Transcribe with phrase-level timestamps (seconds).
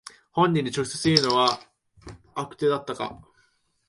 [0.31, 1.59] 本人に直接言うのは
[2.33, 3.21] 悪手だったか